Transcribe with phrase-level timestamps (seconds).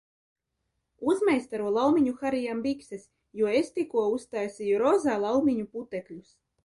[1.13, 3.05] Uzmeistaro Laumiņu Harijam bikses,
[3.43, 6.35] jo, es tikko uztaisīju rozā laumiņu putekļus!